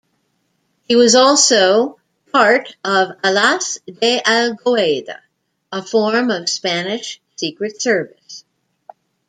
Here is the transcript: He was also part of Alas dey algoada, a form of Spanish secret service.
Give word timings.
He 0.87 0.95
was 0.95 1.13
also 1.13 1.99
part 2.33 2.75
of 2.83 3.09
Alas 3.23 3.77
dey 3.85 4.19
algoada, 4.25 5.19
a 5.71 5.83
form 5.83 6.31
of 6.31 6.49
Spanish 6.49 7.21
secret 7.37 7.79
service. 7.79 8.43